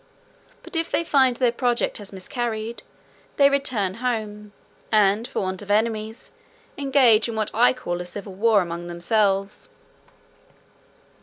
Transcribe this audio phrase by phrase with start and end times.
[0.63, 2.81] But if they find their project has miscarried,
[3.37, 4.51] they return home,
[4.91, 6.31] and, for want of enemies,
[6.75, 9.69] engage in what I call a civil war among themselves.